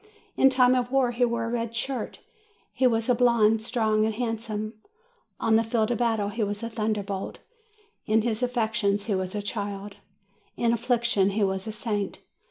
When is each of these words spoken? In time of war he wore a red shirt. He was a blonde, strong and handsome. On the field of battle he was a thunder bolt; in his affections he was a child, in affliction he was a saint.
In 0.35 0.49
time 0.49 0.73
of 0.73 0.91
war 0.91 1.11
he 1.11 1.23
wore 1.25 1.45
a 1.45 1.49
red 1.49 1.75
shirt. 1.75 2.17
He 2.73 2.87
was 2.87 3.07
a 3.07 3.13
blonde, 3.13 3.61
strong 3.61 4.03
and 4.03 4.15
handsome. 4.15 4.73
On 5.39 5.57
the 5.57 5.63
field 5.63 5.91
of 5.91 5.99
battle 5.99 6.29
he 6.29 6.43
was 6.43 6.63
a 6.63 6.71
thunder 6.71 7.03
bolt; 7.03 7.37
in 8.07 8.23
his 8.23 8.41
affections 8.41 9.03
he 9.03 9.13
was 9.13 9.35
a 9.35 9.43
child, 9.43 9.97
in 10.57 10.73
affliction 10.73 11.29
he 11.29 11.43
was 11.43 11.67
a 11.67 11.71
saint. 11.71 12.17